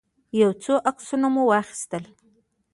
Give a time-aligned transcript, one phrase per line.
[0.41, 2.03] يو څو عکسونه مو واخيستل.